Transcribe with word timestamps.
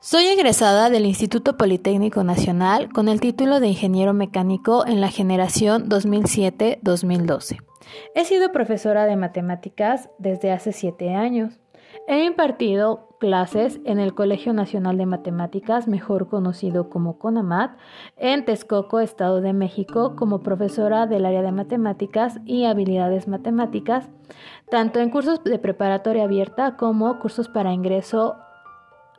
Soy 0.00 0.26
egresada 0.26 0.90
del 0.90 1.06
Instituto 1.06 1.56
Politécnico 1.56 2.22
Nacional 2.22 2.92
con 2.92 3.08
el 3.08 3.20
título 3.20 3.58
de 3.58 3.66
Ingeniero 3.66 4.14
Mecánico 4.14 4.86
en 4.86 5.00
la 5.00 5.08
generación 5.08 5.88
2007-2012. 5.88 7.58
He 8.14 8.24
sido 8.24 8.52
profesora 8.52 9.06
de 9.06 9.16
matemáticas 9.16 10.08
desde 10.18 10.52
hace 10.52 10.70
siete 10.70 11.16
años. 11.16 11.58
He 12.06 12.22
impartido 12.22 13.08
clases 13.18 13.80
en 13.84 13.98
el 13.98 14.14
Colegio 14.14 14.52
Nacional 14.52 14.98
de 14.98 15.06
Matemáticas, 15.06 15.88
mejor 15.88 16.28
conocido 16.28 16.90
como 16.90 17.18
CONAMAT, 17.18 17.76
en 18.16 18.44
Texcoco, 18.44 19.00
Estado 19.00 19.40
de 19.40 19.52
México, 19.52 20.14
como 20.14 20.44
profesora 20.44 21.06
del 21.08 21.26
área 21.26 21.42
de 21.42 21.50
matemáticas 21.50 22.38
y 22.44 22.66
habilidades 22.66 23.26
matemáticas, 23.26 24.08
tanto 24.70 25.00
en 25.00 25.10
cursos 25.10 25.42
de 25.42 25.58
preparatoria 25.58 26.22
abierta 26.22 26.76
como 26.76 27.18
cursos 27.18 27.48
para 27.48 27.72
ingreso 27.72 28.36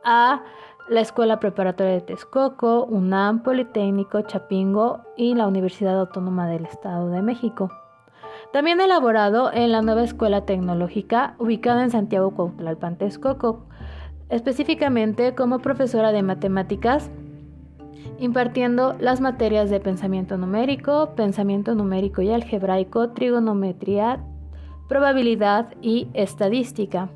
a 0.04 0.42
la 0.88 1.00
Escuela 1.00 1.38
Preparatoria 1.40 1.92
de 1.92 2.00
Texcoco, 2.00 2.84
UNAM, 2.84 3.42
Politécnico, 3.42 4.22
Chapingo 4.22 5.00
y 5.16 5.34
la 5.34 5.46
Universidad 5.46 5.98
Autónoma 6.00 6.48
del 6.48 6.64
Estado 6.66 7.08
de 7.08 7.22
México. 7.22 7.70
También 8.52 8.80
elaborado 8.80 9.52
en 9.52 9.70
la 9.70 9.82
nueva 9.82 10.02
Escuela 10.02 10.44
Tecnológica 10.44 11.34
ubicada 11.38 11.84
en 11.84 11.90
Santiago 11.90 12.32
Cuautlalpan, 12.32 12.96
Texcoco, 12.96 13.66
específicamente 14.28 15.34
como 15.34 15.60
profesora 15.60 16.10
de 16.10 16.22
matemáticas, 16.22 17.10
impartiendo 18.18 18.96
las 18.98 19.20
materias 19.20 19.70
de 19.70 19.80
pensamiento 19.80 20.36
numérico, 20.36 21.14
pensamiento 21.14 21.74
numérico 21.74 22.22
y 22.22 22.32
algebraico, 22.32 23.10
trigonometría, 23.10 24.24
probabilidad 24.88 25.74
y 25.80 26.08
estadística. 26.14 27.10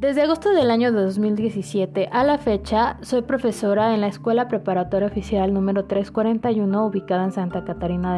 Desde 0.00 0.22
agosto 0.22 0.54
del 0.54 0.70
año 0.70 0.92
2017 0.92 2.08
a 2.10 2.24
la 2.24 2.38
fecha, 2.38 2.96
soy 3.02 3.20
profesora 3.20 3.92
en 3.92 4.00
la 4.00 4.06
Escuela 4.06 4.48
Preparatoria 4.48 5.06
Oficial 5.06 5.52
número 5.52 5.84
341 5.84 6.86
ubicada 6.86 7.24
en 7.24 7.32
Santa 7.32 7.66
Catarina 7.66 8.14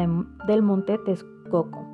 del 0.47 0.61
Monte, 0.61 0.97
Texcoco, 1.05 1.85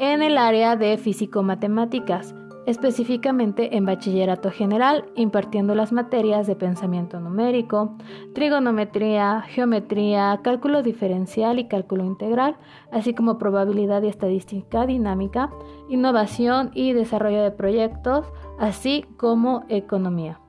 en 0.00 0.22
el 0.22 0.36
área 0.36 0.74
de 0.74 0.98
físico-matemáticas, 0.98 2.34
específicamente 2.70 3.76
en 3.76 3.84
bachillerato 3.84 4.50
general, 4.50 5.04
impartiendo 5.16 5.74
las 5.74 5.92
materias 5.92 6.46
de 6.46 6.56
pensamiento 6.56 7.20
numérico, 7.20 7.96
trigonometría, 8.32 9.42
geometría, 9.42 10.40
cálculo 10.42 10.82
diferencial 10.82 11.58
y 11.58 11.68
cálculo 11.68 12.04
integral, 12.04 12.56
así 12.92 13.12
como 13.12 13.38
probabilidad 13.38 14.02
y 14.02 14.08
estadística 14.08 14.86
dinámica, 14.86 15.50
innovación 15.88 16.70
y 16.72 16.92
desarrollo 16.92 17.42
de 17.42 17.50
proyectos, 17.50 18.26
así 18.58 19.04
como 19.16 19.64
economía. 19.68 20.40